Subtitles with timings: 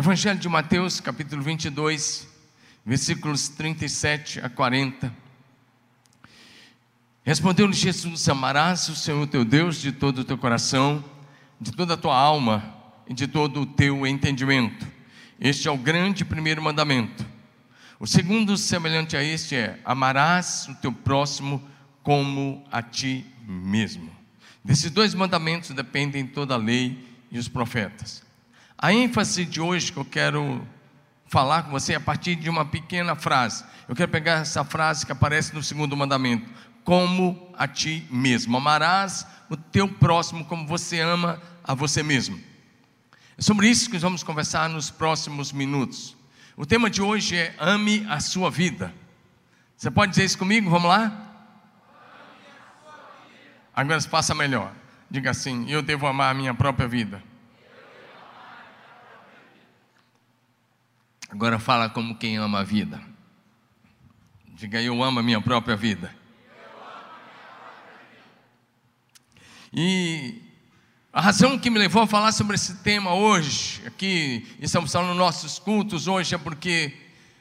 [0.00, 2.26] Evangelho de Mateus, capítulo 22,
[2.86, 5.14] versículos 37 a 40.
[7.22, 11.04] Respondeu-lhe Jesus: Amarás o Senhor teu Deus de todo o teu coração,
[11.60, 12.74] de toda a tua alma
[13.06, 14.86] e de todo o teu entendimento.
[15.38, 17.22] Este é o grande primeiro mandamento.
[17.98, 21.62] O segundo, semelhante a este, é: Amarás o teu próximo
[22.02, 24.10] como a ti mesmo.
[24.64, 28.29] Desses dois mandamentos dependem toda a lei e os profetas.
[28.82, 30.66] A ênfase de hoje que eu quero
[31.26, 33.62] falar com você é a partir de uma pequena frase.
[33.86, 36.48] Eu quero pegar essa frase que aparece no segundo mandamento:
[36.82, 38.56] como a ti mesmo.
[38.56, 42.40] Amarás o teu próximo como você ama a você mesmo.
[43.36, 46.16] É sobre isso que nós vamos conversar nos próximos minutos.
[46.56, 48.94] O tema de hoje é ame a sua vida.
[49.76, 50.70] Você pode dizer isso comigo?
[50.70, 51.12] Vamos lá?
[53.76, 54.72] Agora passa melhor.
[55.10, 57.28] Diga assim: eu devo amar a minha própria vida.
[61.30, 63.00] Agora fala como quem ama a vida.
[64.48, 66.12] Diga, eu amo a minha própria vida.
[69.72, 70.42] E
[71.12, 75.18] a razão que me levou a falar sobre esse tema hoje, aqui estamos falando nos
[75.18, 76.92] nossos cultos hoje, é porque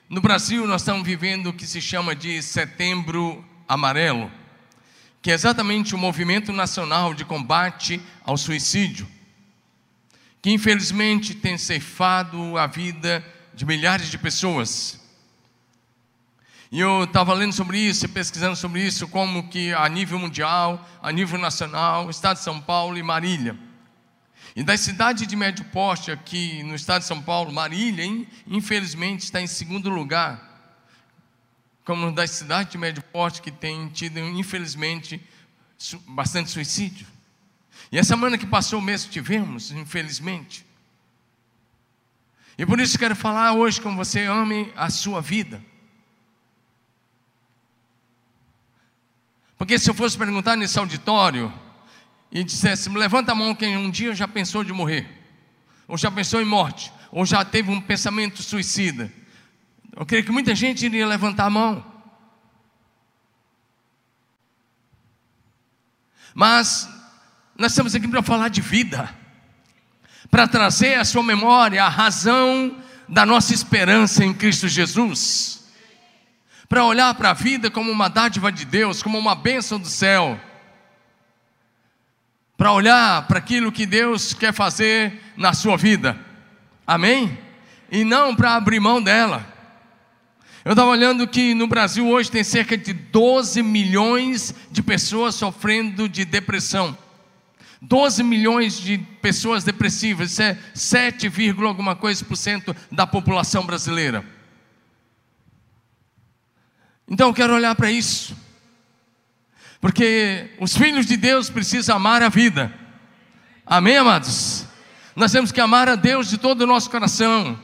[0.08, 4.32] no Brasil nós estamos vivendo o que se chama de Setembro Amarelo,
[5.20, 9.08] que é exatamente o movimento nacional de combate ao suicídio,
[10.44, 13.26] que infelizmente tem ceifado a vida
[13.60, 15.02] de milhares de pessoas.
[16.72, 21.12] E eu estava lendo sobre isso, pesquisando sobre isso, como que a nível mundial, a
[21.12, 23.60] nível nacional, Estado de São Paulo e Marília.
[24.56, 28.06] E da cidade de médio porte aqui no Estado de São Paulo, Marília,
[28.48, 30.72] infelizmente, está em segundo lugar.
[31.84, 35.22] Como das cidades de médio porte que tem tido, infelizmente,
[36.08, 37.06] bastante suicídio.
[37.92, 40.69] E essa semana que passou mesmo tivemos, infelizmente.
[42.60, 45.64] E por isso quero falar hoje com você, ame a sua vida.
[49.58, 51.54] Porque se eu fosse perguntar nesse auditório
[52.30, 55.08] e dissesse, levanta a mão quem um dia já pensou de morrer,
[55.88, 59.10] ou já pensou em morte, ou já teve um pensamento suicida,
[59.96, 61.86] eu creio que muita gente iria levantar a mão.
[66.36, 66.90] Mas
[67.58, 69.18] nós estamos aqui para falar de vida,
[70.30, 72.76] para trazer à sua memória a razão
[73.08, 75.60] da nossa esperança em Cristo Jesus
[76.70, 80.40] para olhar para a vida como uma dádiva de Deus, como uma bênção do céu,
[82.56, 86.16] para olhar para aquilo que Deus quer fazer na sua vida,
[86.86, 87.36] amém?
[87.92, 89.52] E não para abrir mão dela.
[90.64, 96.08] Eu estava olhando que no Brasil hoje tem cerca de 12 milhões de pessoas sofrendo
[96.08, 96.96] de depressão.
[97.82, 101.32] 12 milhões de pessoas depressivas, isso é 7,
[101.66, 104.26] alguma coisa por cento da população brasileira.
[107.08, 108.38] Então eu quero olhar para isso,
[109.80, 112.74] porque os filhos de Deus precisam amar a vida,
[113.66, 114.66] amém, amados?
[115.16, 117.58] Nós temos que amar a Deus de todo o nosso coração,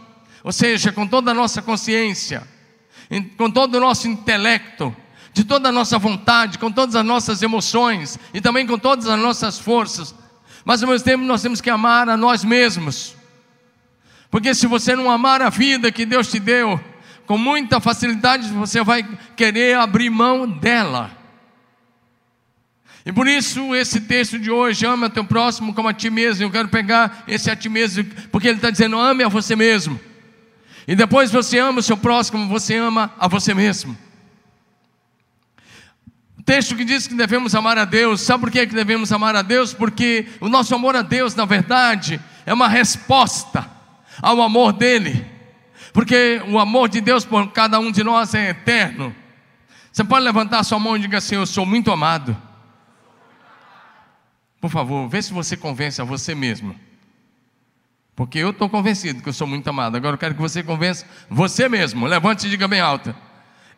[0.44, 2.48] ou seja, com toda a nossa consciência,
[3.38, 4.96] com todo o nosso intelecto,
[5.36, 9.20] de toda a nossa vontade, com todas as nossas emoções e também com todas as
[9.20, 10.16] nossas forças,
[10.64, 13.18] mas ao mesmo tempo nós temos que amar a nós mesmos,
[14.32, 16.80] porque se você não amar a vida que Deus te deu,
[17.26, 19.04] com muita facilidade você vai
[19.36, 21.12] querer abrir mão dela.
[23.06, 26.44] E por isso, esse texto de hoje, ama teu próximo como a ti mesmo.
[26.46, 30.00] Eu quero pegar esse a ti mesmo, porque ele está dizendo: ame a você mesmo.
[30.88, 33.96] E depois você ama o seu próximo, você ama a você mesmo.
[36.46, 39.74] Texto que diz que devemos amar a Deus, sabe por que devemos amar a Deus?
[39.74, 43.68] Porque o nosso amor a Deus, na verdade, é uma resposta
[44.22, 45.36] ao amor dEle
[45.96, 49.16] porque o amor de Deus por cada um de nós é eterno.
[49.90, 52.36] Você pode levantar sua mão e diga assim: Eu sou muito amado.
[54.60, 56.76] Por favor, vê se você convence a você mesmo.
[58.14, 59.96] Porque eu estou convencido que eu sou muito amado.
[59.96, 62.06] Agora eu quero que você convença você mesmo.
[62.06, 63.16] Levante e diga bem alto: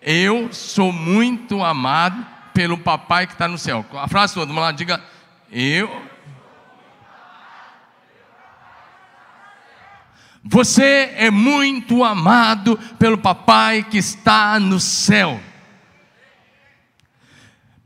[0.01, 2.25] Eu sou muito amado
[2.57, 3.86] pelo papai que está no céu.
[3.94, 5.00] A frase toda, vamos lá, diga:
[5.51, 5.88] Eu
[10.44, 15.39] Você é muito amado pelo papai que está no céu.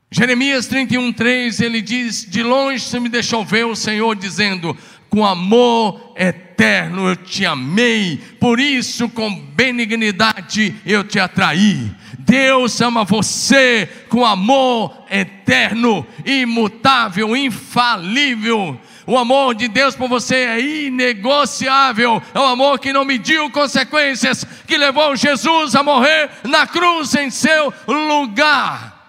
[0.10, 4.78] Jeremias 31, 3, ele diz: De longe você me deixou ver o Senhor dizendo:
[5.10, 11.92] Com amor eterno eu te amei, por isso com benignidade eu te atraí.
[12.26, 20.62] Deus ama você com amor eterno, imutável, infalível O amor de Deus por você é
[20.62, 22.22] inegociável.
[22.34, 27.30] É um amor que não mediu consequências, que levou Jesus a morrer na cruz em
[27.30, 29.00] seu lugar.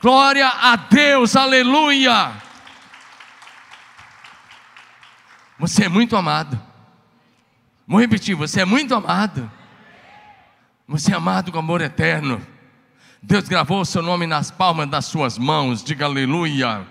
[0.00, 2.32] Glória a Deus, aleluia.
[5.58, 6.58] Você é muito amado.
[7.86, 9.57] Vou repetir: você é muito amado.
[10.90, 12.40] Você é amado com amor eterno.
[13.22, 16.86] Deus gravou o seu nome nas palmas das suas mãos, diga aleluia.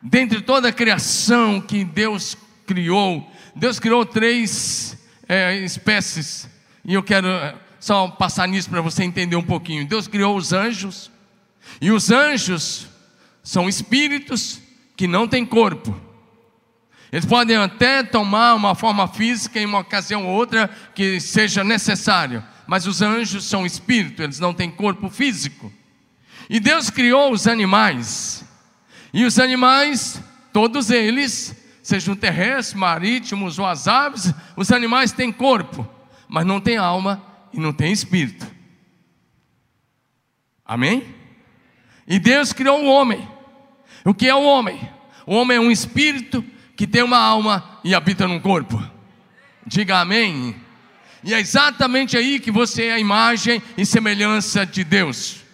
[0.00, 4.96] Dentre toda a criação que Deus criou, Deus criou três
[5.28, 6.48] é, espécies,
[6.84, 9.84] e eu quero é, só passar nisso para você entender um pouquinho.
[9.84, 11.10] Deus criou os anjos,
[11.80, 12.86] e os anjos
[13.42, 14.60] são espíritos
[14.96, 16.00] que não têm corpo.
[17.10, 22.44] Eles podem até tomar uma forma física em uma ocasião ou outra que seja necessário,
[22.66, 25.72] mas os anjos são espírito, eles não têm corpo físico.
[26.48, 28.44] E Deus criou os animais,
[29.12, 30.20] e os animais,
[30.52, 35.88] todos eles, sejam terrestres, marítimos ou as aves, os animais têm corpo,
[36.28, 37.22] mas não têm alma
[37.52, 38.46] e não têm espírito.
[40.64, 41.14] Amém?
[42.06, 43.28] E Deus criou o homem.
[44.04, 44.88] O que é o homem?
[45.24, 46.44] O homem é um espírito
[46.76, 48.82] que tem uma alma e habita num corpo.
[49.66, 50.54] Diga amém.
[51.26, 55.44] E é exatamente aí que você é a imagem e semelhança de Deus.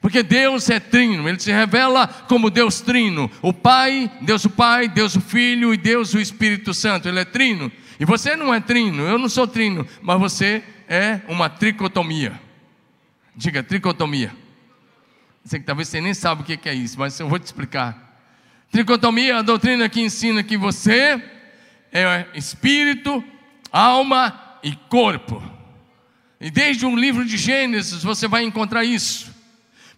[0.00, 4.88] Porque Deus é trino, ele se revela como Deus trino, o Pai, Deus o Pai,
[4.88, 7.70] Deus o Filho e Deus o Espírito Santo, ele é trino.
[8.00, 12.40] E você não é trino, eu não sou trino, mas você é uma tricotomia.
[13.36, 14.34] Diga tricotomia.
[15.44, 18.24] Sei que talvez você nem sabe o que é isso, mas eu vou te explicar.
[18.72, 21.22] Tricotomia é a doutrina que ensina que você
[21.92, 23.22] é espírito,
[23.70, 25.42] alma e corpo.
[26.40, 29.40] E desde o livro de Gênesis você vai encontrar isso.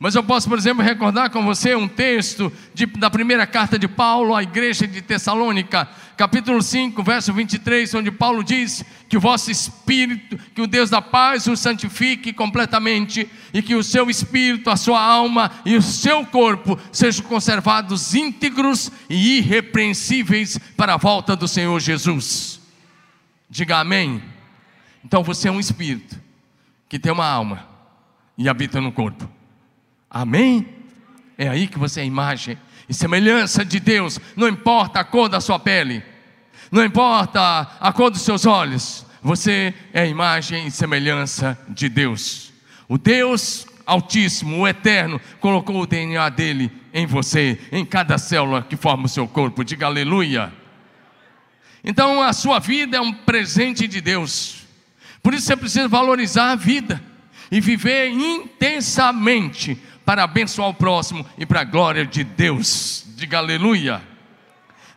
[0.02, 3.86] Mas eu posso, por exemplo, recordar com você um texto de, da primeira carta de
[3.86, 9.48] Paulo à igreja de Tessalônica, capítulo 5, verso 23, onde Paulo diz que o vosso
[9.52, 14.76] espírito, que o Deus da paz o santifique completamente e que o seu espírito, a
[14.76, 21.46] sua alma e o seu corpo sejam conservados íntegros e irrepreensíveis para a volta do
[21.46, 22.60] Senhor Jesus.
[23.48, 24.31] Diga amém.
[25.04, 26.20] Então você é um espírito
[26.88, 27.66] que tem uma alma
[28.36, 29.28] e habita no corpo.
[30.10, 30.66] Amém?
[31.38, 32.58] É aí que você é imagem
[32.88, 36.02] e semelhança de Deus, não importa a cor da sua pele,
[36.70, 42.52] não importa a cor dos seus olhos, você é imagem e semelhança de Deus.
[42.88, 48.76] O Deus Altíssimo, o Eterno, colocou o DNA dele em você, em cada célula que
[48.76, 49.64] forma o seu corpo.
[49.64, 50.52] Diga aleluia.
[51.82, 54.61] Então a sua vida é um presente de Deus.
[55.22, 57.02] Por isso você precisa valorizar a vida
[57.50, 63.04] e viver intensamente para abençoar o próximo e para a glória de Deus.
[63.14, 64.02] Diga aleluia.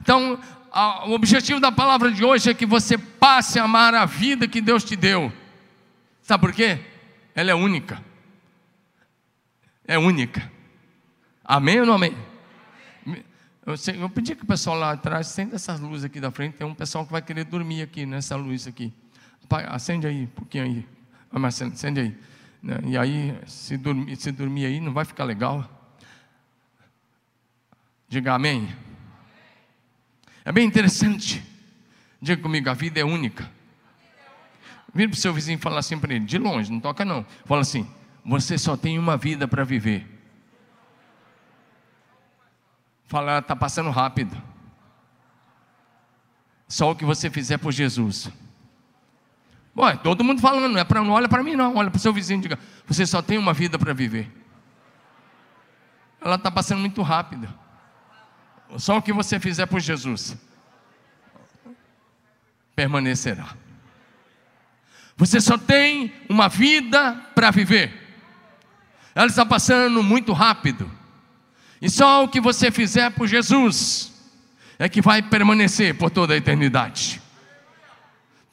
[0.02, 0.40] Então,
[0.72, 4.48] a, o objetivo da palavra de hoje é que você passe a amar a vida
[4.48, 5.32] que Deus te deu.
[6.22, 6.80] Sabe por quê?
[7.36, 8.04] Ela é única.
[9.88, 10.52] É única.
[11.44, 12.16] Amém ou não amém?
[13.66, 16.56] Eu, eu pedi que o pessoal lá atrás acenda essas luzes aqui da frente.
[16.56, 18.94] Tem um pessoal que vai querer dormir aqui nessa luz aqui.
[19.48, 20.88] Pai, acende aí, um pouquinho aí.
[21.32, 22.18] Vamos acende aí.
[22.62, 22.80] Né?
[22.86, 25.70] E aí, se dormir, se dormir aí, não vai ficar legal.
[28.08, 28.74] Diga amém.
[30.44, 31.44] É bem interessante.
[32.22, 33.50] Diga comigo, a vida é única.
[34.94, 37.26] Vira para o seu vizinho e fala assim para ele, de longe, não toca não.
[37.46, 37.86] Fala assim,
[38.24, 40.08] você só tem uma vida para viver.
[43.06, 44.42] Fala, está passando rápido.
[46.68, 48.32] Só o que você fizer por Jesus.
[49.78, 52.02] Ué, todo mundo falando, não, é pra, não olha para mim não, olha para o
[52.02, 54.32] seu vizinho e diga, você só tem uma vida para viver.
[56.22, 57.54] Ela está passando muito rápida.
[58.78, 60.38] Só o que você fizer por Jesus
[62.76, 63.54] permanecerá.
[65.18, 67.94] Você só tem uma vida para viver.
[69.14, 70.92] Ela está passando muito rápido.
[71.82, 74.12] E só o que você fizer por Jesus
[74.78, 77.22] é que vai permanecer por toda a eternidade.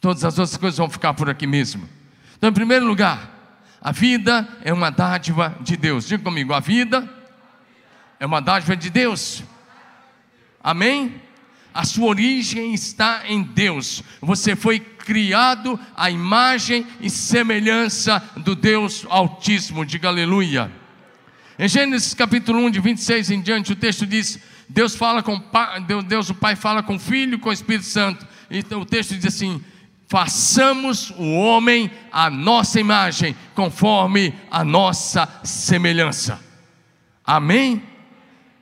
[0.02, 1.88] Todas as outras coisas vão ficar por aqui mesmo.
[2.36, 6.08] Então, em primeiro lugar, a vida é uma dádiva de Deus.
[6.08, 7.08] Diga comigo, a vida
[8.18, 9.44] é uma dádiva de Deus.
[10.60, 11.22] Amém?
[11.72, 14.02] A sua origem está em Deus.
[14.20, 19.86] Você foi criado à imagem e semelhança do Deus Altíssimo.
[19.86, 20.68] Diga aleluia.
[21.56, 25.40] Em Gênesis capítulo 1, de 26 em diante, o texto diz: Deus fala com
[26.08, 28.26] Deus, o Pai fala com o Filho e com o Espírito Santo.
[28.50, 29.62] E o texto diz assim:
[30.12, 36.38] façamos o homem a nossa imagem, conforme a nossa semelhança.
[37.24, 37.82] Amém?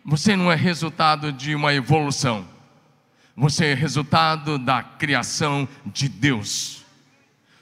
[0.04, 2.46] você não é resultado de uma evolução,
[3.36, 6.84] você é resultado da criação de Deus.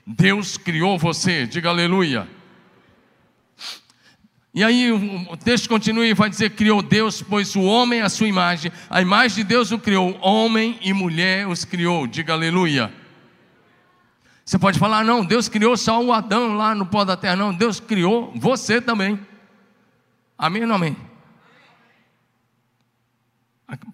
[0.06, 2.28] Deus criou você, diga aleluia.
[4.54, 8.08] E aí o texto continua e vai dizer: criou Deus, pois o homem é a
[8.08, 12.92] sua imagem, a imagem de Deus o criou, homem e mulher os criou, diga aleluia.
[14.48, 17.52] Você pode falar, não, Deus criou só o Adão lá no pó da terra, não,
[17.52, 19.20] Deus criou você também.
[20.38, 20.96] Amém ou não amém?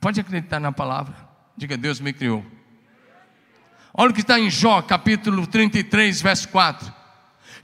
[0.00, 1.16] Pode acreditar na palavra,
[1.56, 2.46] diga, Deus me criou.
[3.92, 6.94] Olha o que está em Jó, capítulo 33, verso 4.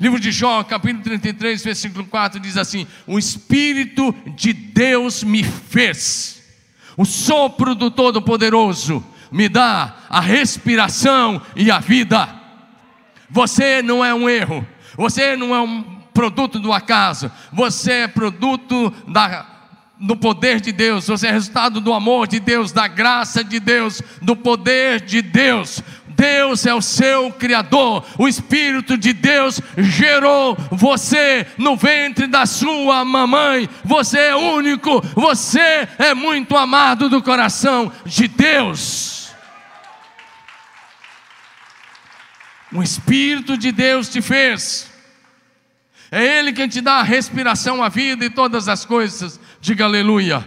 [0.00, 6.42] Livro de Jó, capítulo 33, versículo 4, diz assim: O Espírito de Deus me fez,
[6.96, 12.39] o sopro do Todo-Poderoso me dá a respiração e a vida.
[13.30, 15.82] Você não é um erro, você não é um
[16.12, 19.46] produto do acaso, você é produto da,
[19.98, 24.02] do poder de Deus, você é resultado do amor de Deus, da graça de Deus,
[24.20, 25.82] do poder de Deus.
[26.08, 33.04] Deus é o seu Criador, o Espírito de Deus gerou você no ventre da sua
[33.06, 33.66] mamãe.
[33.84, 39.19] Você é único, você é muito amado do coração de Deus.
[42.72, 44.90] O Espírito de Deus te fez.
[46.10, 49.40] É Ele quem te dá a respiração, a vida e todas as coisas.
[49.60, 50.46] Diga aleluia.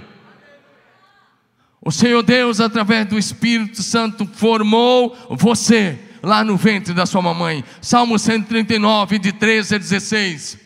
[1.81, 7.63] O Senhor Deus, através do Espírito Santo, formou você lá no ventre da sua mamãe.
[7.81, 10.57] Salmo 139, de 13 a 16.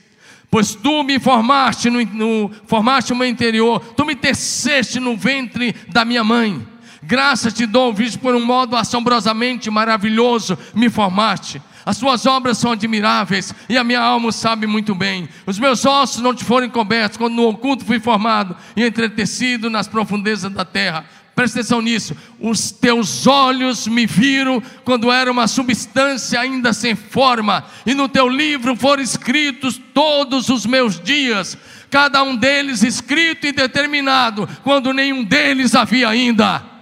[0.49, 5.75] Pois tu me formaste no, no formaste o meu interior, tu me teceste no ventre
[5.89, 6.65] da minha mãe.
[7.07, 11.61] Graças te dou, visto por um modo assombrosamente maravilhoso me formaste.
[11.85, 15.29] As tuas obras são admiráveis e a minha alma sabe muito bem.
[15.45, 19.87] Os meus ossos não te foram cobertos quando no oculto fui formado e entretecido nas
[19.87, 21.05] profundezas da terra.
[21.33, 22.13] Presta atenção nisso.
[22.41, 28.27] Os teus olhos me viram quando era uma substância ainda sem forma, e no teu
[28.27, 31.57] livro foram escritos todos os meus dias,
[31.89, 36.75] cada um deles escrito e determinado, quando nenhum deles havia ainda.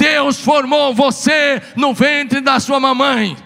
[0.00, 3.36] Deus formou você no ventre da sua mamãe.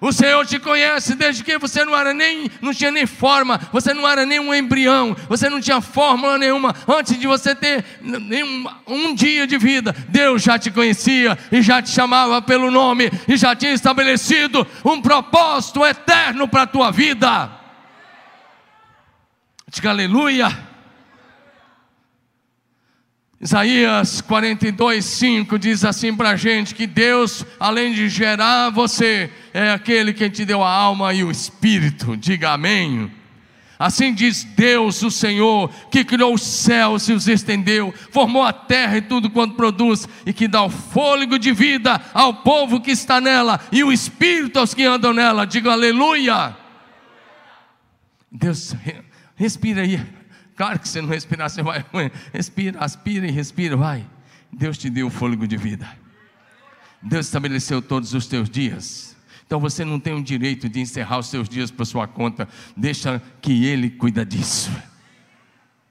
[0.00, 3.94] O Senhor te conhece desde que você não era nem, não tinha nem forma, você
[3.94, 6.74] não era nem um embrião, você não tinha fórmula nenhuma.
[6.88, 11.80] Antes de você ter nenhum, um dia de vida, Deus já te conhecia e já
[11.80, 17.48] te chamava pelo nome e já tinha estabelecido um propósito eterno para a tua vida.
[19.70, 20.71] Diga aleluia.
[23.42, 29.72] Isaías 42, 5 diz assim para a gente: que Deus, além de gerar você, é
[29.72, 32.16] aquele que te deu a alma e o espírito.
[32.16, 33.10] Diga amém.
[33.76, 38.98] Assim diz Deus, o Senhor, que criou os céus e os estendeu, formou a terra
[38.98, 43.20] e tudo quanto produz, e que dá o fôlego de vida ao povo que está
[43.20, 45.44] nela, e o espírito aos que andam nela.
[45.44, 46.56] Diga aleluia.
[48.30, 48.76] Deus,
[49.34, 50.21] respira aí.
[50.56, 51.84] Claro que você não respirar, você vai.
[52.32, 54.06] Respira, aspira e respira, vai.
[54.52, 55.88] Deus te deu o fôlego de vida.
[57.00, 59.16] Deus estabeleceu todos os teus dias.
[59.46, 62.48] Então você não tem o direito de encerrar os seus dias por sua conta.
[62.76, 64.70] Deixa que Ele cuida disso.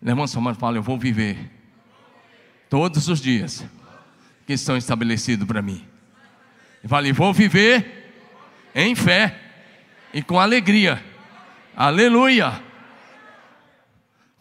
[0.01, 1.37] Levanta sua mão e fala: Eu vou viver
[2.69, 3.65] todos os dias
[4.45, 5.85] que estão estabelecidos para mim.
[6.83, 8.13] E fale: Vou viver
[8.75, 9.39] em fé
[10.13, 11.03] e com alegria.
[11.75, 12.70] Aleluia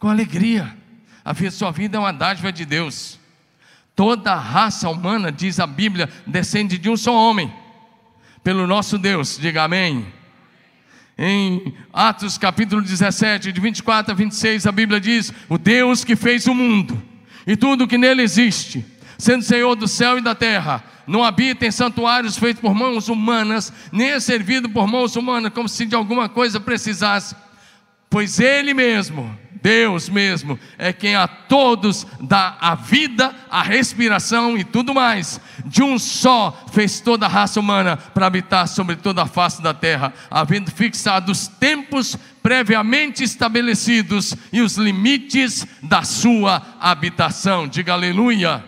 [0.01, 0.75] com alegria.
[1.23, 3.19] A sua vida é uma dádiva de Deus.
[3.95, 7.53] Toda a raça humana, diz a Bíblia, descende de um só homem,
[8.43, 9.37] pelo nosso Deus.
[9.39, 10.07] Diga amém.
[11.15, 16.47] Em Atos capítulo 17, de 24 a 26, a Bíblia diz: O Deus que fez
[16.47, 16.99] o mundo
[17.45, 18.83] e tudo que nele existe,
[19.19, 23.71] sendo Senhor do céu e da terra, não habita em santuários feitos por mãos humanas,
[23.91, 27.35] nem é servido por mãos humanas, como se de alguma coisa precisasse,
[28.09, 34.63] pois Ele mesmo Deus mesmo é quem a todos dá a vida, a respiração e
[34.63, 35.39] tudo mais.
[35.65, 39.73] De um só fez toda a raça humana para habitar sobre toda a face da
[39.73, 47.67] terra, havendo fixado os tempos previamente estabelecidos e os limites da sua habitação.
[47.67, 48.63] Diga aleluia.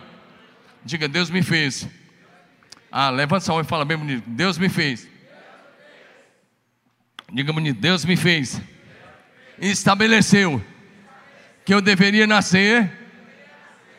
[0.84, 1.88] Diga, Deus me fez.
[2.92, 4.22] Ah, levanta a mão e fala bem bonito.
[4.28, 5.08] Deus me fez.
[7.32, 8.60] Diga bonito, Deus me fez.
[9.58, 10.62] Estabeleceu
[11.64, 12.90] que eu deveria nascer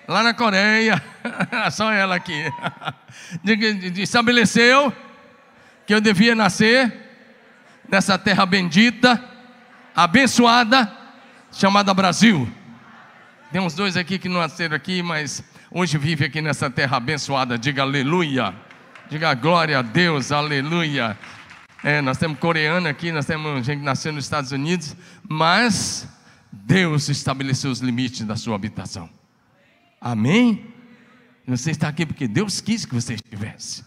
[0.08, 1.02] lá na Coreia,
[1.72, 2.44] só ela aqui,
[3.98, 4.94] estabeleceu
[5.86, 6.94] que eu devia nascer
[7.90, 9.24] nessa terra bendita,
[9.96, 10.92] abençoada,
[11.52, 12.50] chamada Brasil.
[13.52, 17.58] Tem uns dois aqui que não nasceram aqui, mas hoje vive aqui nessa terra abençoada.
[17.58, 18.54] Diga aleluia.
[19.10, 21.18] Diga glória a Deus, aleluia.
[21.84, 24.96] É, nós temos coreano aqui, nós temos gente que nasceu nos Estados Unidos,
[25.30, 26.08] mas
[26.64, 29.10] Deus estabeleceu os limites da sua habitação.
[30.00, 30.74] Amém?
[31.48, 33.84] Você está aqui porque Deus quis que você estivesse.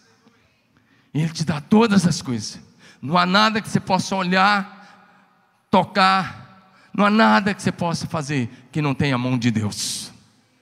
[1.15, 2.61] E Ele te dá todas as coisas.
[3.01, 6.49] Não há nada que você possa olhar, tocar,
[6.93, 10.13] não há nada que você possa fazer que não tenha a mão de Deus.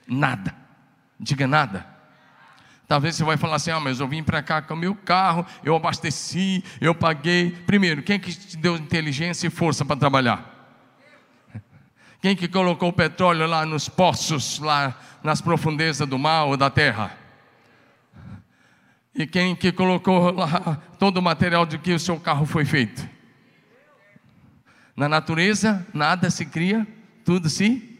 [0.07, 0.55] Nada.
[1.19, 1.87] Diga nada.
[2.87, 5.45] Talvez você vai falar assim: ah, mas eu vim para cá com o meu carro,
[5.65, 7.51] eu abasteci, eu paguei.
[7.51, 10.56] Primeiro, quem que te deu inteligência e força para trabalhar?
[12.21, 16.71] Quem que colocou o petróleo lá nos poços, lá nas profundezas do mar ou da
[16.71, 17.17] terra?
[19.15, 23.09] E quem que colocou lá todo o material de que o seu carro foi feito?
[24.95, 26.87] Na natureza, nada se cria,
[27.25, 27.99] tudo se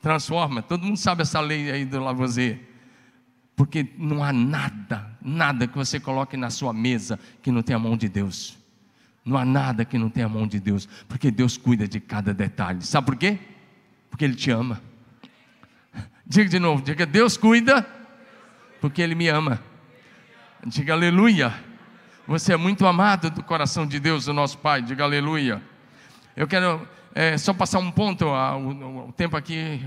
[0.00, 0.62] transforma.
[0.62, 2.60] Todo mundo sabe essa lei aí do Lavoisier.
[3.56, 7.80] Porque não há nada, nada que você coloque na sua mesa que não tenha a
[7.80, 8.56] mão de Deus.
[9.28, 12.32] Não há nada que não tenha a mão de Deus, porque Deus cuida de cada
[12.32, 12.82] detalhe.
[12.82, 13.38] Sabe por quê?
[14.08, 14.80] Porque Ele te ama.
[16.26, 17.86] Diga de novo, diga Deus cuida,
[18.80, 19.62] porque Ele me ama.
[20.66, 21.54] Diga aleluia.
[22.26, 24.82] Você é muito amado do coração de Deus, o nosso Pai.
[24.82, 25.62] Diga aleluia.
[26.34, 28.26] Eu quero é, só passar um ponto.
[28.26, 29.84] o, o tempo aqui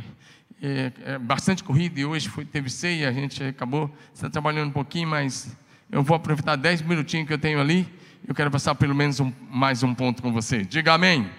[0.62, 4.74] é, é bastante corrido e hoje foi, teve ceia, a gente acabou está trabalhando um
[4.74, 5.58] pouquinho, mas
[5.92, 7.92] eu vou aproveitar 10 minutinhos que eu tenho ali.
[8.28, 10.64] Eu quero passar pelo menos um, mais um ponto com você.
[10.64, 11.30] Diga amém.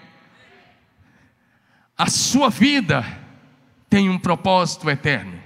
[1.97, 3.05] A sua vida
[3.89, 5.41] tem um propósito eterno.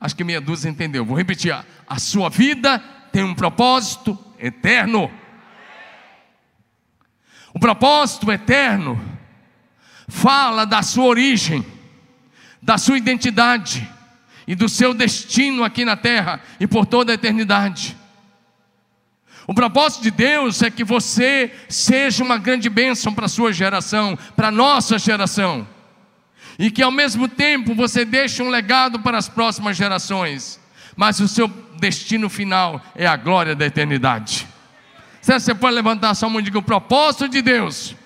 [0.00, 1.04] Acho que meia dúzia entendeu.
[1.04, 1.54] Vou repetir.
[1.86, 2.78] A sua vida
[3.12, 5.10] tem um propósito eterno.
[7.52, 9.00] O propósito eterno
[10.08, 11.64] fala da sua origem,
[12.60, 13.88] da sua identidade
[14.46, 17.96] e do seu destino aqui na terra e por toda a eternidade.
[19.46, 24.18] O propósito de Deus é que você seja uma grande bênção para a sua geração,
[24.34, 25.66] para a nossa geração,
[26.58, 30.60] e que ao mesmo tempo você deixe um legado para as próximas gerações,
[30.96, 34.46] mas o seu destino final é a glória da eternidade.
[35.20, 37.96] Você pode levantar a sua mão e dizer: o propósito de Deus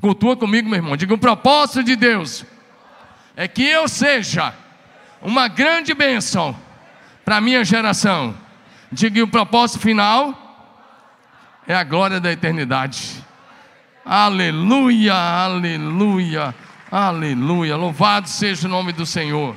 [0.00, 0.96] Cultua comigo, meu irmão.
[0.96, 2.44] Diga: o propósito de Deus
[3.34, 4.54] é que eu seja
[5.22, 6.56] uma grande bênção
[7.24, 8.34] para a minha geração.
[8.96, 10.34] Diga: o propósito final
[11.68, 13.22] é a glória da eternidade.
[14.02, 16.54] Aleluia, aleluia,
[16.90, 17.76] aleluia.
[17.76, 19.54] Louvado seja o nome do Senhor.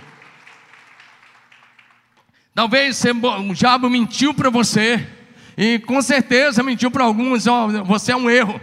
[2.53, 5.07] Talvez o diabo mentiu para você,
[5.57, 8.59] e com certeza mentiu para alguns: ó, você é um erro.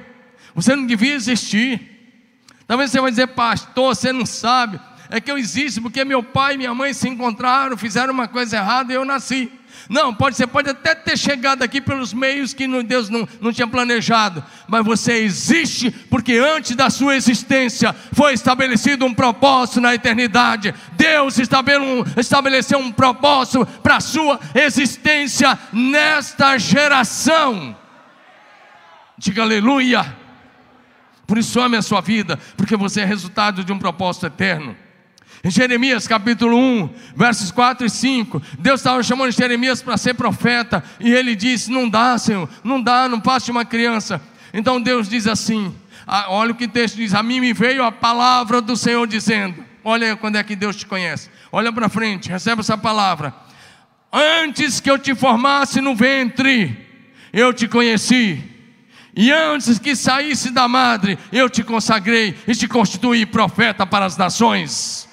[0.55, 2.21] Você não devia existir.
[2.67, 4.79] Talvez você vai dizer, pastor, você não sabe.
[5.09, 8.59] É que eu existo porque meu pai e minha mãe se encontraram, fizeram uma coisa
[8.59, 9.51] errada e eu nasci.
[9.89, 13.67] Não, pode, você pode até ter chegado aqui pelos meios que Deus não, não tinha
[13.67, 20.75] planejado, mas você existe porque antes da sua existência foi estabelecido um propósito na eternidade.
[20.93, 27.77] Deus estabeleceu um propósito para a sua existência nesta geração.
[29.17, 30.17] Diga aleluia.
[31.27, 34.77] Por isso ame a sua vida, porque você é resultado de um propósito eterno.
[35.45, 40.83] Em Jeremias capítulo 1, versos 4 e 5, Deus estava chamando Jeremias para ser profeta,
[40.99, 44.21] e ele disse: Não dá, Senhor, não dá, não passe uma criança.
[44.53, 45.75] Então Deus diz assim:
[46.29, 49.65] Olha o que o texto diz: A mim me veio a palavra do Senhor dizendo:
[49.85, 53.35] Olha quando é que Deus te conhece, olha para frente, recebe essa palavra.
[54.13, 56.77] Antes que eu te formasse no ventre,
[57.33, 58.57] eu te conheci
[59.17, 64.15] e antes que saísse da madre, eu te consagrei e te constituí profeta para as
[64.19, 65.06] nações.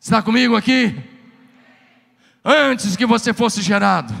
[0.00, 0.96] Está comigo aqui?
[2.42, 4.14] Antes que você fosse gerado,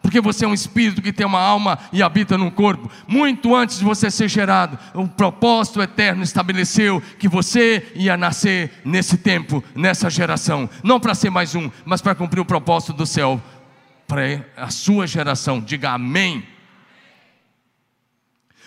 [0.00, 2.90] porque você é um espírito que tem uma alma e habita num corpo.
[3.06, 9.18] Muito antes de você ser gerado, um propósito eterno estabeleceu que você ia nascer nesse
[9.18, 13.42] tempo, nessa geração, não para ser mais um, mas para cumprir o propósito do céu
[14.06, 14.22] para
[14.56, 15.60] a sua geração.
[15.60, 16.46] Diga amém.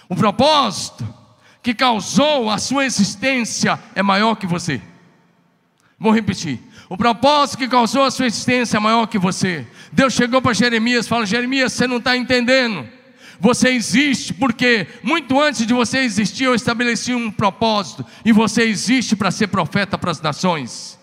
[0.08, 1.08] O propósito
[1.64, 4.80] que causou a sua existência é maior que você.
[6.00, 6.60] Vou repetir.
[6.88, 9.68] O propósito que causou a sua existência é maior que você.
[9.92, 12.88] Deus chegou para Jeremias e falou: Jeremias, você não está entendendo.
[13.40, 18.06] Você existe porque muito antes de você existir, eu estabeleci um propósito.
[18.26, 20.98] E você existe para ser profeta para as nações.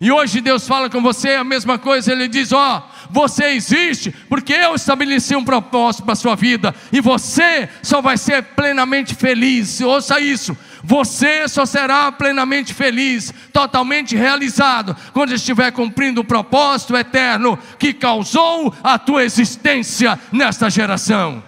[0.00, 4.10] E hoje Deus fala com você a mesma coisa, Ele diz: Ó, oh, Você existe
[4.28, 9.14] porque eu estabeleci um propósito para a sua vida e você só vai ser plenamente
[9.14, 9.80] feliz.
[9.80, 10.56] Ouça isso.
[10.82, 18.74] Você só será plenamente feliz, totalmente realizado, quando estiver cumprindo o propósito eterno que causou
[18.82, 21.42] a tua existência nesta geração.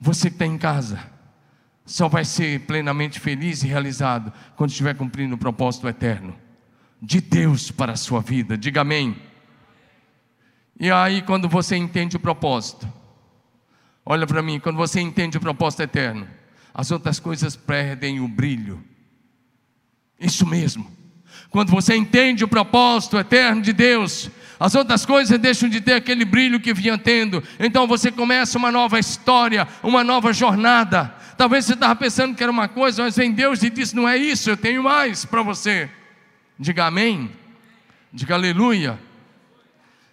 [0.00, 1.00] Você que está em casa,
[1.84, 6.36] só vai ser plenamente feliz e realizado quando estiver cumprindo o propósito eterno
[7.00, 8.56] de Deus para a sua vida.
[8.56, 9.16] Diga amém.
[10.78, 12.86] E aí, quando você entende o propósito,
[14.10, 16.26] olha para mim, quando você entende o propósito eterno,
[16.72, 18.82] as outras coisas perdem o brilho.
[20.18, 20.90] Isso mesmo.
[21.50, 26.24] Quando você entende o propósito eterno de Deus, as outras coisas deixam de ter aquele
[26.24, 27.42] brilho que vinha tendo.
[27.60, 31.14] Então você começa uma nova história, uma nova jornada.
[31.36, 34.16] Talvez você estava pensando que era uma coisa, mas vem Deus e diz: Não é
[34.16, 35.90] isso, eu tenho mais para você.
[36.58, 37.30] Diga amém.
[38.10, 38.98] Diga aleluia.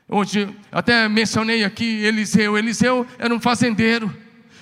[0.07, 2.57] Hoje, até mencionei aqui Eliseu.
[2.57, 4.15] Eliseu era um fazendeiro.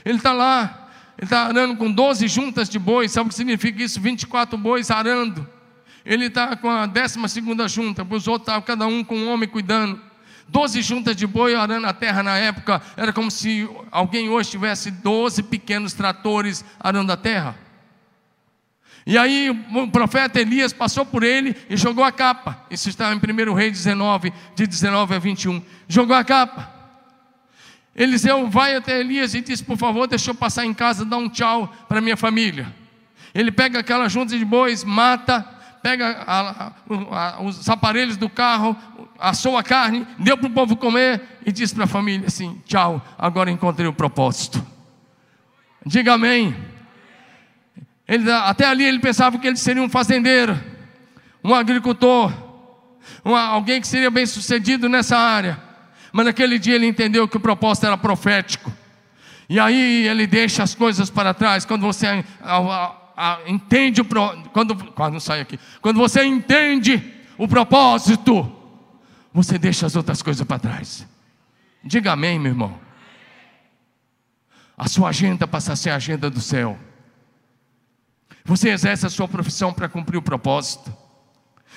[0.05, 3.11] Ele está lá, ele está arando com 12 juntas de bois.
[3.11, 3.99] Sabe o que significa isso?
[3.99, 5.47] 24 bois arando.
[6.05, 9.47] Ele está com a décima segunda junta, os outros estavam cada um com um homem
[9.47, 9.99] cuidando.
[10.47, 14.91] Doze juntas de boi arando a terra na época, era como se alguém hoje tivesse
[14.91, 17.55] doze pequenos tratores arando a terra.
[19.05, 22.65] E aí o profeta Elias passou por ele e jogou a capa.
[22.69, 25.61] Isso está em 1 Rei 19, de 19 a 21.
[25.87, 26.71] Jogou a capa.
[27.95, 31.29] Eliseu vai até Elias e diz: Por favor, deixa eu passar em casa, dar um
[31.29, 32.73] tchau para minha família.
[33.35, 35.41] Ele pega aquela junta de bois, mata,
[35.81, 36.71] pega a,
[37.11, 38.75] a, os aparelhos do carro,
[39.19, 43.01] assou a carne, deu para o povo comer e disse para a família assim: Tchau,
[43.17, 44.65] agora encontrei o propósito.
[45.85, 46.55] Diga amém.
[48.13, 50.61] Ele, até ali ele pensava que ele seria um fazendeiro,
[51.43, 52.31] um agricultor,
[53.25, 55.59] uma, alguém que seria bem sucedido nessa área.
[56.11, 58.71] Mas naquele dia ele entendeu que o propósito era profético.
[59.49, 61.65] E aí ele deixa as coisas para trás.
[61.65, 65.59] Quando você a, entende o quando sai aqui.
[65.81, 67.01] Quando você entende
[67.35, 68.47] o propósito,
[69.33, 71.07] você deixa as outras coisas para trás.
[71.83, 72.79] Diga amém, meu irmão.
[74.77, 76.77] A sua agenda passa a ser a agenda do céu.
[78.45, 80.93] Você exerce a sua profissão para cumprir o propósito.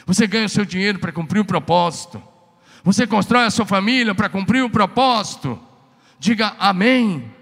[0.04, 2.22] Você ganha o seu dinheiro para cumprir o propósito.
[2.82, 5.58] Você constrói a sua família para cumprir o propósito.
[6.18, 7.32] Diga amém.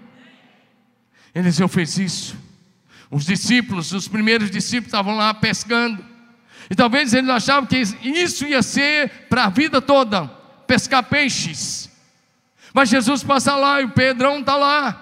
[1.33, 2.37] Eliseu fez isso.
[3.11, 6.03] Os discípulos, os primeiros discípulos estavam lá pescando.
[6.69, 10.27] E talvez eles achavam que isso ia ser para a vida toda
[10.65, 11.89] pescar peixes.
[12.73, 15.01] Mas Jesus passa lá e o Pedrão está lá.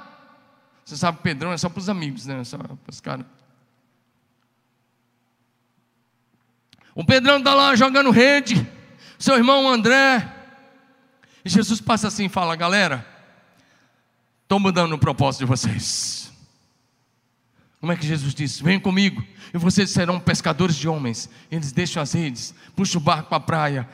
[0.83, 2.41] Você sabe que Pedrão é só para os amigos, né?
[2.41, 3.25] É só para os caras.
[6.95, 8.67] O Pedrão está lá jogando rede,
[9.17, 10.31] seu irmão André.
[11.43, 13.05] E Jesus passa assim e fala: galera,
[14.43, 16.31] estou mudando o propósito de vocês.
[17.79, 18.63] Como é que Jesus disse?
[18.63, 19.21] Venham comigo
[19.53, 21.29] e vocês serão pescadores de homens.
[21.51, 23.89] Eles deixam as redes, puxam o barco para a praia.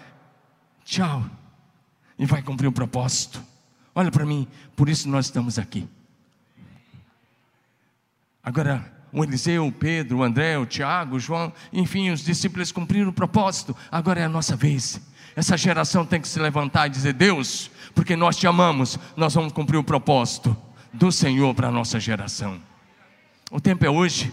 [0.86, 1.26] Tchau.
[2.18, 3.42] E vai cumprir o propósito.
[3.96, 5.88] Olha para mim, por isso nós estamos aqui.
[8.44, 13.10] Agora, o Eliseu, o Pedro, o André, o Tiago, o João, enfim, os discípulos cumpriram
[13.10, 13.76] o propósito.
[13.92, 15.02] Agora é a nossa vez.
[15.36, 19.54] Essa geração tem que se levantar e dizer: Deus, porque nós te amamos, nós vamos
[19.54, 20.56] cumprir o propósito
[20.94, 22.60] do Senhor para a nossa geração.
[23.52, 24.32] O tempo é hoje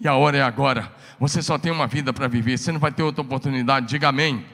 [0.00, 0.92] e a hora é agora.
[1.20, 3.88] Você só tem uma vida para viver, você não vai ter outra oportunidade.
[3.88, 4.44] Diga amém.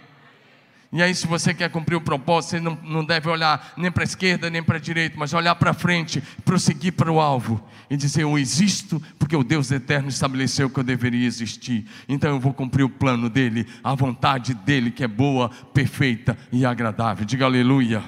[0.94, 4.04] E aí, se você quer cumprir o propósito, você não, não deve olhar nem para
[4.04, 7.96] a esquerda nem para a direita, mas olhar para frente, prosseguir para o alvo e
[7.96, 11.84] dizer: Eu existo porque o Deus eterno estabeleceu que eu deveria existir.
[12.08, 16.64] Então eu vou cumprir o plano dele, a vontade dele, que é boa, perfeita e
[16.64, 17.24] agradável.
[17.24, 18.00] Diga aleluia.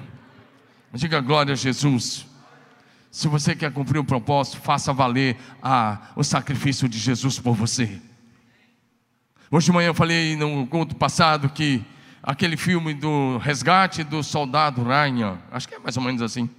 [0.94, 2.24] Diga glória a Jesus.
[3.10, 8.00] Se você quer cumprir o propósito, faça valer a, o sacrifício de Jesus por você.
[9.50, 11.84] Hoje de manhã eu falei no culto passado que
[12.26, 16.50] aquele filme do resgate do soldado Ryan, acho que é mais ou menos assim.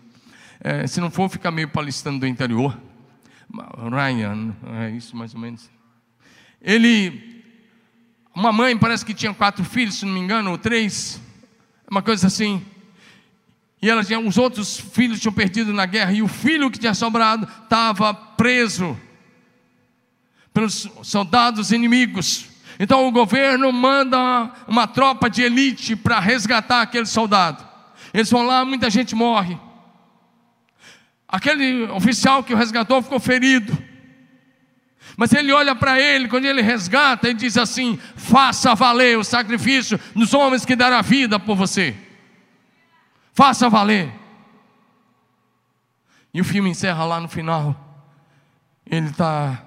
[0.61, 2.79] É, se não for, fica meio palestando do interior.
[3.91, 5.69] Ryan, é isso mais ou menos.
[6.61, 7.43] Ele,
[8.33, 11.21] uma mãe parece que tinha quatro filhos, se não me engano, ou três,
[11.91, 12.65] uma coisa assim.
[13.81, 16.93] E ela tinha, os outros filhos tinham perdido na guerra, e o filho que tinha
[16.93, 18.97] sobrado estava preso
[20.53, 22.56] pelos soldados inimigos.
[22.79, 27.65] Então o governo manda uma tropa de elite para resgatar aquele soldado.
[28.13, 29.57] Eles vão lá, muita gente morre.
[31.27, 33.77] Aquele oficial que o resgatou ficou ferido.
[35.17, 39.99] Mas ele olha para ele, quando ele resgata, ele diz assim: faça valer o sacrifício
[40.15, 41.95] dos homens que deram a vida por você.
[43.33, 44.13] Faça valer.
[46.33, 47.75] E o filme encerra lá no final.
[48.85, 49.66] Ele está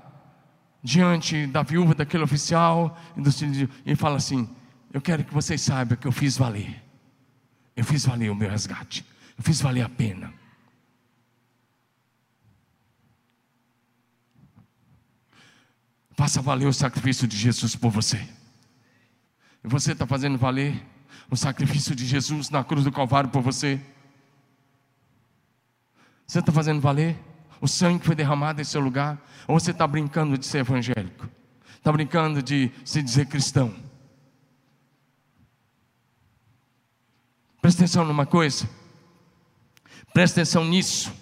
[0.83, 2.99] diante da viúva daquele oficial
[3.85, 4.49] e fala assim:
[4.93, 6.83] Eu quero que vocês saibam que eu fiz valer.
[7.77, 9.05] Eu fiz valer o meu resgate.
[9.37, 10.33] Eu fiz valer a pena.
[16.13, 18.29] Faça valer o sacrifício de Jesus por você.
[19.65, 20.87] E você está fazendo valer
[21.31, 23.81] o sacrifício de Jesus na cruz do Calvário por você?
[26.27, 27.19] Você está fazendo valer
[27.61, 29.19] o sangue foi derramado em seu lugar?
[29.47, 31.29] Ou você está brincando de ser evangélico?
[31.77, 33.75] Está brincando de se dizer cristão?
[37.61, 38.69] Presta atenção numa coisa.
[40.13, 41.13] Presta atenção nisso.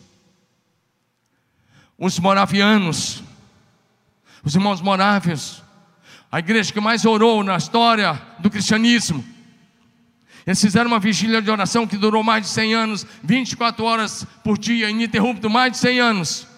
[1.99, 3.25] Os moravianos
[4.45, 5.63] os irmãos moráveis,
[6.31, 9.25] a igreja que mais orou na história do cristianismo.
[10.49, 14.57] Eles fizeram uma vigília de oração que durou mais de 100 anos, 24 horas por
[14.57, 16.49] dia, ininterrupto, mais de 100 anos.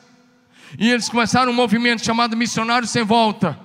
[0.78, 3.58] E eles começaram um movimento chamado Missionários Sem Volta,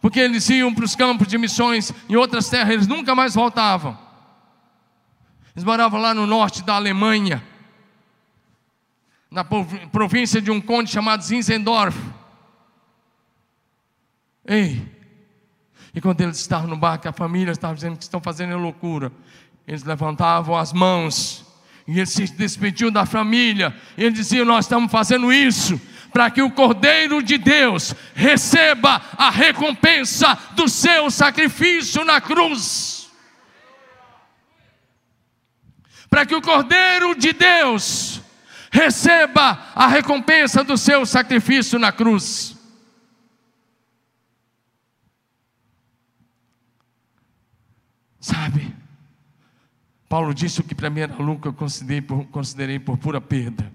[0.00, 3.98] porque eles iam para os campos de missões em outras terras, eles nunca mais voltavam.
[5.54, 7.44] Eles moravam lá no norte da Alemanha,
[9.30, 11.98] na província de um conde chamado Zinzendorf.
[14.46, 14.92] Ei!
[15.94, 19.12] E quando eles estavam no barco, a família estava dizendo que estão fazendo loucura.
[19.66, 21.44] Eles levantavam as mãos
[21.86, 23.74] e eles se despediam da família.
[23.96, 25.80] Eles diziam: Nós estamos fazendo isso
[26.12, 33.10] para que o Cordeiro de Deus receba a recompensa do seu sacrifício na cruz.
[36.10, 38.20] Para que o Cordeiro de Deus
[38.70, 42.56] receba a recompensa do seu sacrifício na cruz.
[48.20, 48.71] Sabe?
[50.12, 53.72] Paulo disse o que para mim era lucro, eu considerei por, considerei por pura perda.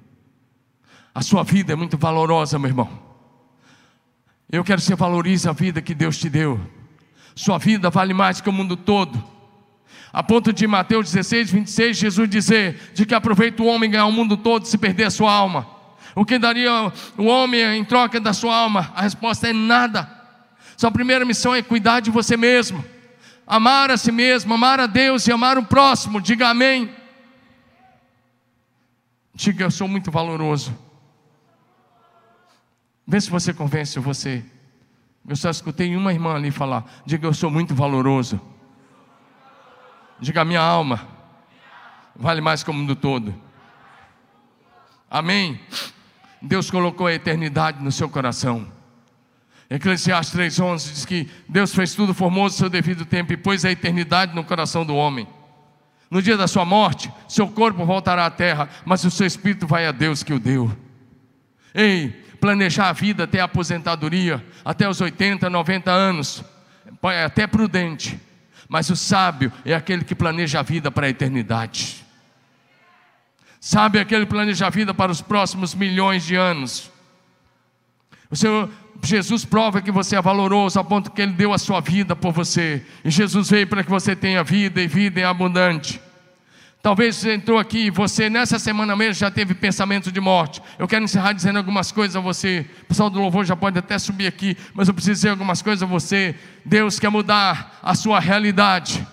[1.11, 2.87] A sua vida é muito valorosa, meu irmão.
[4.47, 6.59] Eu quero que você valorize a vida que Deus te deu.
[7.33, 9.23] Sua vida vale mais que o mundo todo.
[10.13, 14.11] A ponto de Mateus 16, 26, Jesus dizer: de que aproveita o homem ganhar o
[14.11, 15.67] mundo todo se perder a sua alma.
[16.13, 18.91] O que daria o homem em troca da sua alma?
[18.95, 20.07] A resposta é nada.
[20.77, 22.85] Sua primeira missão é cuidar de você mesmo
[23.47, 26.21] amar a si mesmo, amar a Deus e amar o próximo.
[26.21, 26.93] Diga amém.
[29.33, 30.77] Diga, eu sou muito valoroso.
[33.07, 34.43] Vê se você convence você.
[35.25, 38.39] Eu só escutei uma irmã ali falar: Diga, eu sou muito valoroso.
[40.19, 41.07] Diga, minha alma
[42.15, 43.33] vale mais que o mundo todo.
[45.09, 45.59] Amém.
[46.41, 48.76] Deus colocou a eternidade no seu coração.
[49.69, 53.71] Eclesiastes 3,11 diz que Deus fez tudo formoso no seu devido tempo e pôs a
[53.71, 55.27] eternidade no coração do homem.
[56.09, 59.85] No dia da sua morte, seu corpo voltará à terra, mas o seu espírito vai
[59.85, 60.75] a Deus que o deu.
[61.73, 66.43] Ei, planejar a vida até a aposentadoria, até os 80, 90 anos,
[67.03, 68.17] é até prudente,
[68.69, 72.05] mas o sábio é aquele que planeja a vida para a eternidade.
[73.59, 76.89] Sabe aquele que planeja a vida para os próximos milhões de anos.
[78.29, 78.69] O Senhor
[79.03, 82.31] Jesus prova que você é valoroso, a ponto que Ele deu a sua vida por
[82.31, 82.83] você.
[83.03, 86.01] E Jesus veio para que você tenha vida e vida em abundante.
[86.81, 90.61] Talvez você entrou aqui e você nessa semana mesmo já teve pensamento de morte.
[90.77, 92.65] Eu quero encerrar dizendo algumas coisas a você.
[92.83, 95.83] O pessoal do louvor já pode até subir aqui, mas eu preciso dizer algumas coisas
[95.83, 96.35] a você.
[96.63, 99.05] Deus quer mudar a sua realidade.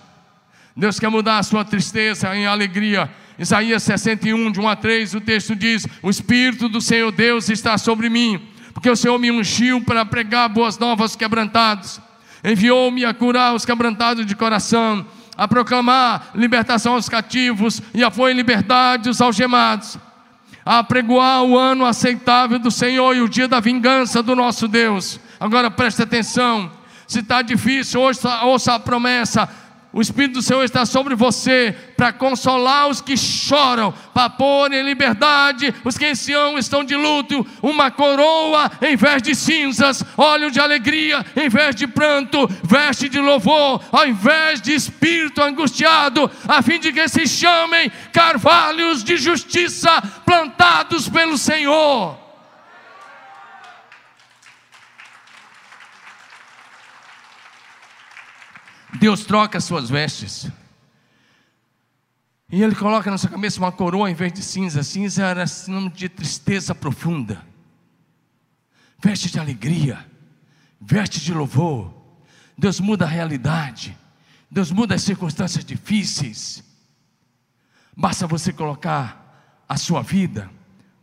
[0.75, 3.09] Deus quer mudar a sua tristeza em alegria.
[3.37, 7.77] Isaías 61, de 1 a 3, o texto diz: O Espírito do Senhor Deus está
[7.77, 12.01] sobre mim porque o Senhor me ungiu para pregar boas novas aos quebrantados,
[12.43, 15.05] enviou-me a curar os quebrantados de coração,
[15.37, 19.97] a proclamar libertação aos cativos e a foi liberdade aos algemados,
[20.65, 25.21] a pregoar o ano aceitável do Senhor e o dia da vingança do nosso Deus.
[25.39, 26.69] Agora preste atenção,
[27.07, 29.47] se está difícil, ouça, ouça a promessa
[29.95, 34.83] o Espírito do Senhor está sobre você para consolar os que choram, para pôr em
[34.83, 40.51] liberdade os que em Sião estão de luto, uma coroa em vez de cinzas, óleo
[40.51, 46.61] de alegria em vez de pranto, veste de louvor ao invés de espírito angustiado, a
[46.61, 52.24] fim de que se chamem carvalhos de justiça plantados pelo Senhor.
[59.05, 60.49] Deus troca as suas vestes.
[62.51, 64.81] E Ele coloca na sua cabeça uma coroa em vez de cinza.
[64.81, 67.45] Cinza era sinônimo de tristeza profunda.
[68.97, 70.03] Veste de alegria.
[70.81, 71.93] veste de louvor.
[72.57, 73.95] Deus muda a realidade.
[74.49, 76.63] Deus muda as circunstâncias difíceis.
[77.95, 80.49] Basta você colocar a sua vida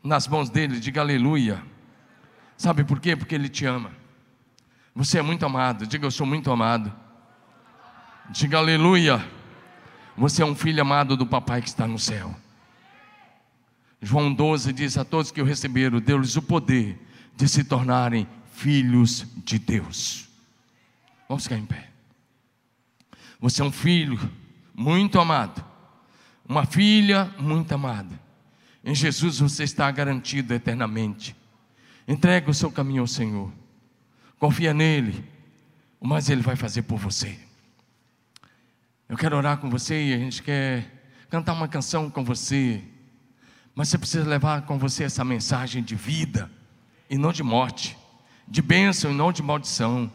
[0.03, 1.63] nas mãos dele, diga aleluia.
[2.57, 3.15] Sabe por quê?
[3.15, 3.93] Porque ele te ama.
[4.93, 7.02] Você é muito amado, diga eu sou muito amado.
[8.33, 9.23] Diga aleluia.
[10.17, 12.35] Você é um filho amado do papai que está no céu.
[14.01, 16.99] João 12 diz a todos que o receberam, deu-lhes o poder
[17.37, 20.31] de se tornarem filhos de Deus.
[21.29, 21.91] Vamos ficar em pé.
[23.39, 24.19] Você é um filho
[24.75, 25.63] muito amado,
[26.49, 28.19] uma filha muito amada.
[28.83, 31.37] Em Jesus você está garantido eternamente.
[32.09, 33.53] Entrega o seu caminho ao Senhor.
[34.39, 35.23] Confia nele,
[36.01, 37.39] mas ele vai fazer por você.
[39.13, 40.91] Eu quero orar com você e a gente quer
[41.29, 42.83] cantar uma canção com você.
[43.75, 46.51] Mas você precisa levar com você essa mensagem de vida
[47.11, 47.95] e não de morte,
[48.49, 50.11] de bênção e não de maldição.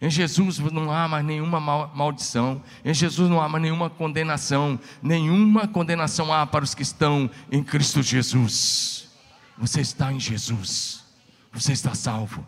[0.00, 5.68] Em Jesus não há mais nenhuma maldição, em Jesus não há mais nenhuma condenação, nenhuma
[5.68, 9.10] condenação há para os que estão em Cristo Jesus.
[9.56, 11.04] Você está em Jesus,
[11.52, 12.44] você está salvo,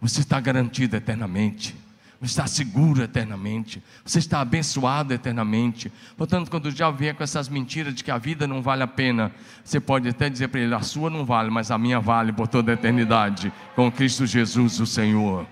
[0.00, 1.81] você está garantido eternamente.
[2.22, 5.92] Você está seguro eternamente, você está abençoado eternamente.
[6.16, 8.86] Portanto, quando o diabo vier com essas mentiras de que a vida não vale a
[8.86, 9.32] pena,
[9.64, 12.46] você pode até dizer para ele: a sua não vale, mas a minha vale por
[12.46, 15.44] toda a eternidade, com Cristo Jesus, o Senhor.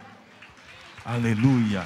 [1.05, 1.83] Aleluia.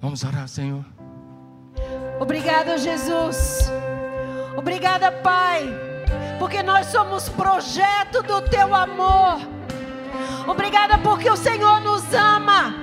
[0.00, 0.86] Vamos orar, Senhor.
[2.18, 3.70] Obrigada, Jesus.
[4.56, 5.68] Obrigada, Pai,
[6.38, 9.40] porque nós somos projeto do Teu amor.
[10.46, 12.74] Obrigada porque o Senhor nos ama.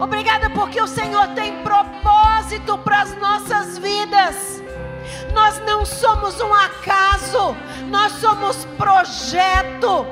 [0.00, 4.62] Obrigada porque o Senhor tem propósito para as nossas vidas.
[5.32, 7.56] Nós não somos um acaso,
[7.88, 10.06] nós somos projeto,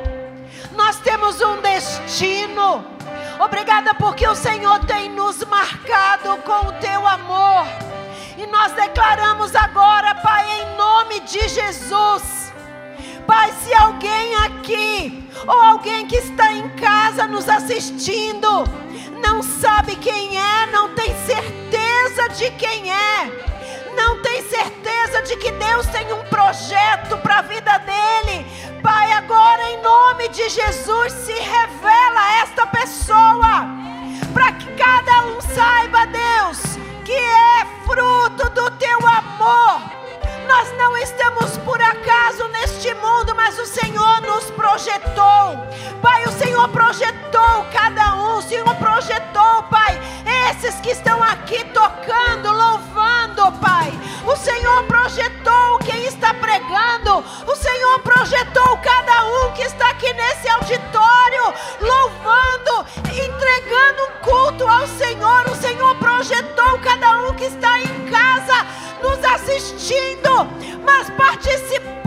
[0.75, 2.85] nós temos um destino.
[3.39, 7.67] Obrigada porque o Senhor tem nos marcado com o teu amor.
[8.39, 12.40] E nós declaramos agora, Pai, em nome de Jesus.
[13.31, 18.65] Pai, se alguém aqui ou alguém que está em casa nos assistindo
[19.23, 23.31] não sabe quem é, não tem certeza de quem é,
[23.95, 28.45] não tem certeza de que Deus tem um projeto para a vida dele,
[28.83, 33.65] Pai, agora em nome de Jesus, se revela a esta pessoa,
[34.35, 36.59] para que cada um saiba, Deus,
[37.05, 40.00] que é fruto do teu amor
[44.81, 45.69] projetou.
[46.01, 50.01] Pai, o Senhor projetou cada um, o Senhor projetou, Pai,
[50.49, 53.93] esses que estão aqui tocando, louvando, Pai.
[54.25, 60.49] O Senhor projetou quem está pregando, o Senhor projetou cada um que está aqui nesse
[60.49, 65.47] auditório, louvando, entregando um culto ao Senhor.
[65.51, 68.67] O Senhor projetou cada um que está em casa,
[69.03, 70.49] nos assistindo
[70.83, 72.00] mas participando.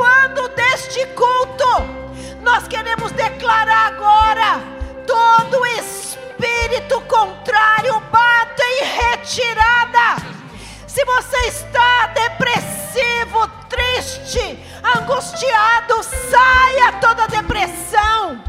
[2.53, 4.61] Nós queremos declarar agora:
[5.07, 10.21] todo espírito contrário bata em retirada.
[10.85, 14.63] Se você está depressivo, triste,
[14.95, 18.39] angustiado, saia toda depressão.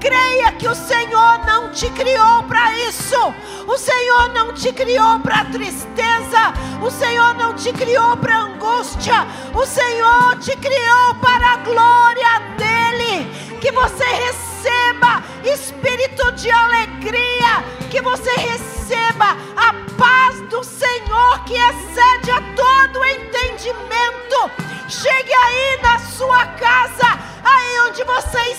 [0.00, 3.34] Creia que o Senhor não te criou para isso.
[3.66, 6.52] O Senhor não te criou para tristeza.
[6.80, 9.26] O Senhor não te criou para angústia.
[9.54, 13.26] O Senhor te criou para a glória dEle.
[13.60, 17.64] Que você receba espírito de alegria.
[17.90, 24.50] Que você receba a paz do Senhor que excede a todo entendimento.
[24.88, 28.57] Chegue aí na sua casa, aí onde você está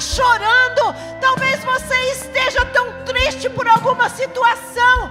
[0.00, 5.10] chorando, talvez você esteja tão triste por alguma situação.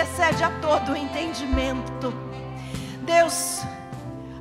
[0.00, 2.12] Excede a todo o entendimento.
[3.02, 3.62] Deus,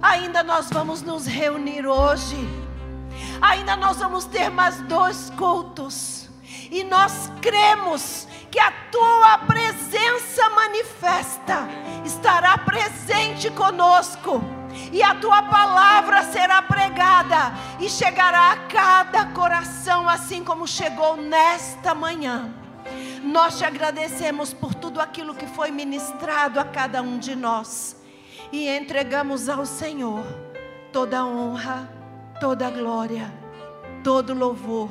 [0.01, 2.37] ainda nós vamos nos reunir hoje,
[3.41, 6.29] ainda nós vamos ter mais dois cultos,
[6.71, 11.67] e nós cremos que a tua presença manifesta
[12.05, 14.41] estará presente conosco.
[14.91, 21.93] E a tua palavra será pregada e chegará a cada coração, assim como chegou nesta
[21.93, 22.53] manhã.
[23.23, 27.95] Nós te agradecemos por tudo aquilo que foi ministrado a cada um de nós
[28.51, 30.25] e entregamos ao Senhor
[30.91, 31.87] toda honra,
[32.39, 33.31] toda glória,
[34.03, 34.89] todo louvor,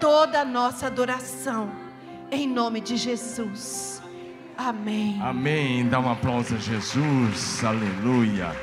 [0.00, 1.68] toda a nossa adoração,
[2.30, 4.00] em nome de Jesus.
[4.56, 5.20] Amém.
[5.20, 5.88] Amém.
[5.88, 7.64] Dá um aplauso a Jesus.
[7.64, 8.54] Aleluia.